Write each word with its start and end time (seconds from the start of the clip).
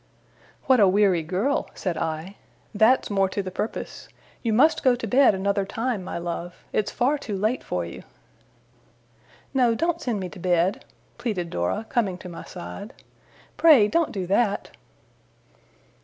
'What 0.63 0.79
a 0.79 0.87
weary 0.87 1.21
girl!' 1.21 1.69
said 1.75 1.95
I. 1.95 2.37
'That's 2.73 3.11
more 3.11 3.29
to 3.29 3.43
the 3.43 3.51
purpose. 3.51 4.07
You 4.41 4.51
must 4.51 4.81
go 4.81 4.95
to 4.95 5.05
bed 5.05 5.35
another 5.35 5.63
time, 5.63 6.03
my 6.03 6.17
love. 6.17 6.55
It's 6.73 6.89
far 6.89 7.19
too 7.19 7.37
late 7.37 7.63
for 7.63 7.85
you.' 7.85 8.01
'No, 9.53 9.75
don't 9.75 10.01
send 10.01 10.19
me 10.19 10.27
to 10.29 10.39
bed!' 10.39 10.85
pleaded 11.19 11.51
Dora, 11.51 11.85
coming 11.87 12.17
to 12.17 12.29
my 12.29 12.43
side. 12.45 12.93
'Pray, 13.57 13.87
don't 13.87 14.11
do 14.11 14.25
that! 14.25 14.71